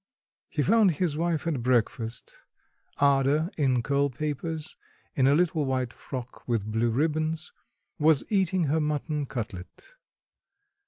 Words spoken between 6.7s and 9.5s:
ribbons, was eating her mutton